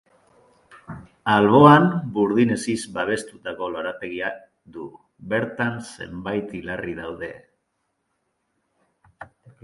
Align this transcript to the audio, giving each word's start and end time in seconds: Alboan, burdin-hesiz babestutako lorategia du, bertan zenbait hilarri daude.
Alboan, 1.31 1.83
burdin-hesiz 2.13 2.77
babestutako 2.95 3.67
lorategia 3.75 4.31
du, 4.77 4.85
bertan 5.33 5.77
zenbait 6.05 6.55
hilarri 6.61 6.95
daude. 7.01 7.29